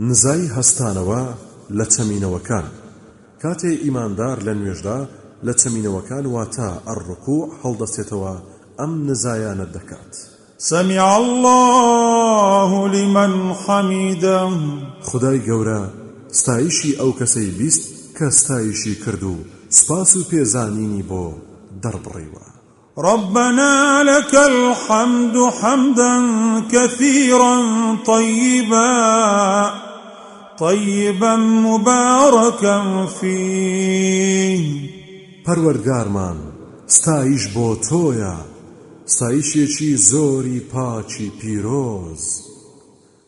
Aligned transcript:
نزای 0.00 0.48
هەستانەوە 0.48 1.22
لە 1.78 1.84
چەمینەوەکان. 1.94 2.66
کاتێ 3.42 3.72
ئیماندار 3.84 4.36
لە 4.46 4.52
نوێژدا 4.58 4.98
لە 5.46 5.52
چەمینەوەکان 5.60 6.24
واتە 6.34 6.70
ئەڕکوع 6.88 7.42
هەڵدەستێتەوە 7.62 8.34
ئەم 8.78 8.92
نزایانە 9.08 9.66
دەکات. 9.76 10.12
سمع 10.58 11.02
الله 11.18 12.70
لمن 12.94 13.32
حميده 13.62 14.40
خدای 15.08 15.38
گەورە 15.48 15.82
ستایشی 16.40 16.96
ئەو 17.00 17.10
کەسەی 17.18 17.50
بیست 17.58 17.82
کە 18.16 18.26
ستایشی 18.40 18.94
کرد 19.04 19.22
و 19.22 19.34
سپاس 19.78 20.16
و 20.16 20.22
پێزانینی 20.30 21.04
بۆ 21.10 21.24
دەربڕیوە. 21.82 22.53
ربنا 22.98 24.02
لك 24.02 24.34
الحمد 24.34 25.36
حمدا 25.36 26.14
كثيرا 26.70 27.56
طيبا 28.06 29.70
طيبا 30.58 31.36
مباركا 31.36 33.06
فيه. 33.06 34.90
پەروەرگارمان 35.44 36.36
ستایش 36.86 37.48
بۆ 37.54 37.76
تۆیە. 37.88 38.36
ستایشێکی 39.06 39.96
زۆری 39.96 40.60
پاچی 40.72 41.32
پیرۆز. 41.40 42.24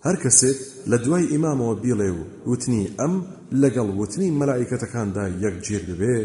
هەر 0.06 0.16
کەسێک 0.22 0.58
لە 0.91 0.96
دوای 1.05 1.28
ئیمامەوە 1.33 1.74
بیڵێ 1.83 2.10
و 2.16 2.50
وتنی 2.50 2.88
ئەم 2.98 3.14
لەگەڵ 3.62 3.88
وتنی 3.98 4.30
مەلایکەتەکاندا 4.41 5.24
یەکگیر 5.44 5.83
ببێ 5.88 6.19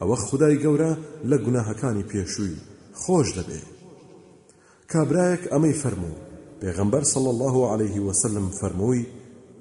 ئەوە 0.00 0.16
خدای 0.26 0.60
گەورە 0.62 0.92
لە 1.30 1.36
گوناهەکانی 1.44 2.08
پێشووی. 2.10 2.67
خۆش 3.02 3.28
دەبێ. 3.38 3.60
کابرایەک 4.92 5.42
ئەمەی 5.52 5.78
فەرموو 5.82 6.20
پێغەمبەر 6.60 7.02
صڵ 7.12 7.24
الله 7.34 7.56
عليه 7.72 7.96
وسلم 8.06 8.46
فەرمووی 8.60 9.02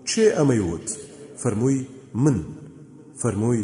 چێ 0.10 0.26
ئەمەی 0.38 0.62
وت؟ 0.70 0.88
فەرمووی 1.42 1.80
من. 2.24 2.38
فەرمووی 3.22 3.64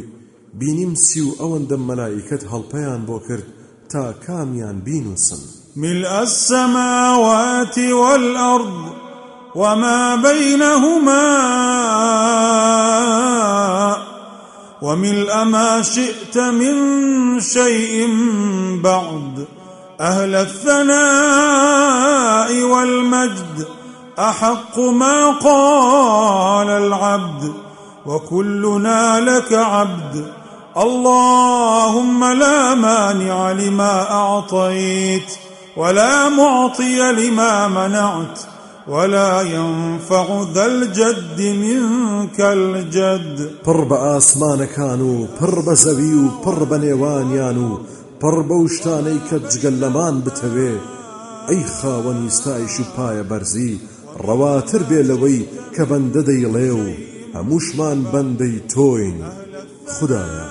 بینیم 0.59 0.93
سی 1.05 1.21
و 1.21 1.31
ئەوەندە 1.39 1.77
مەلایکەت 1.87 2.43
هەڵپەیان 2.51 3.01
بۆ 3.07 3.17
کرد 3.27 3.47
تا 3.91 4.13
کامیان 4.27 4.77
بینوسن 4.85 5.41
ملء 5.75 6.09
السماوات 6.09 7.77
والأرض 7.77 8.79
وما 9.55 10.15
بينهما 10.15 11.25
وملء 14.81 15.43
ما 15.43 15.81
شئت 15.81 16.37
من 16.37 16.75
شيء 17.39 18.07
بعد. 18.83 19.62
أهل 20.03 20.35
الثناء 20.35 20.93
والمجد 22.63 23.67
أحق 24.19 24.79
ما 24.79 25.29
قال 25.29 26.69
العبد 26.69 27.53
وكلنا 28.05 29.19
لك 29.19 29.53
عبد. 29.53 30.25
اللهم 30.77 32.25
لا 32.25 32.75
مانع 32.75 33.51
لما 33.51 34.11
أعطيت 34.11 35.37
ولا 35.77 36.29
معطي 36.29 37.11
لما 37.11 37.67
منعت 37.67 38.39
ولا 38.87 39.41
ينفع 39.41 40.43
ذا 40.53 40.65
الجد 40.65 41.41
منك 41.41 42.41
الجد. 42.41 43.51
پڕ 43.65 43.87
بە 43.89 43.93
ئاسمانەکان 43.93 45.01
و 45.01 45.27
پڕ 45.39 45.55
بە 45.65 45.73
زەوی 45.73 46.13
و 46.13 46.29
پڕ 48.23 48.37
بە 48.49 48.57
نێوانیان 48.57 48.65
و 48.65 48.67
پڕ 48.67 48.67
بە 48.67 48.73
شتانەی 48.75 49.19
کە 49.27 49.37
جگەل 49.51 49.75
لەمان 49.83 50.15
بتەوێ 50.25 50.73
ئەی 51.49 51.63
خاوەنی 51.77 52.33
ستایش 52.37 52.75
و 52.79 52.85
پایە 52.95 53.23
بەرزی 53.29 53.81
ڕەواتر 54.25 54.81
بێ 54.89 55.01
لەوەی 55.09 55.41
کە 55.75 55.83
بەندە 55.89 56.21
دەیڵێ 56.29 56.71
و 56.81 56.85
هەمووشمان 57.35 57.99
بەندەی 58.11 58.57
تۆین. 58.73 59.19
خدایە 59.93 60.45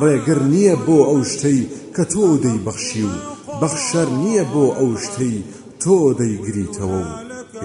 ڕێگر 0.00 0.40
نییە 0.52 0.76
بۆ 0.86 0.98
ئەو 1.08 1.20
شتەی 1.32 1.60
کە 1.94 2.04
تۆ 2.12 2.26
دەیبەخشی 2.44 3.04
و 3.10 3.12
بەخشەر 3.60 4.08
نییە 4.22 4.44
بۆ 4.52 4.66
ئەو 4.78 4.90
شتەی 5.04 5.36
تۆ 5.82 5.96
دەیگریتەوە 6.20 7.02
و 7.06 7.14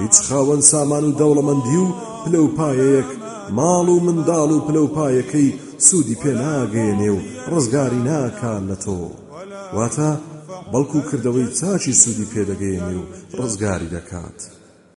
هیچ 0.02 0.16
خاوەن 0.28 0.62
سامان 0.72 1.04
و 1.08 1.18
دەوڵەمەندی 1.20 1.80
و 1.84 1.88
پلەپایەک 2.24 3.10
ماڵ 3.58 3.88
و 3.94 3.98
منداڵ 4.06 4.50
و 4.54 4.64
پلەپایەکەی 4.68 5.50
سوودی 5.86 6.20
پێ 6.22 6.34
ناگەێنێ 6.42 7.10
و 7.16 7.20
ڕزگاری 7.52 8.02
ناکان 8.10 8.64
لە 8.72 8.78
تۆ. 8.86 9.02
واتە 9.76 10.10
بەڵکو 10.72 11.00
کردەوەی 11.10 11.54
چاچی 11.58 12.00
سوودی 12.02 12.30
پێدەگەێنێ 12.34 12.96
و 13.00 13.10
ڕزگاری 13.38 13.94
دەکات. 13.96 14.40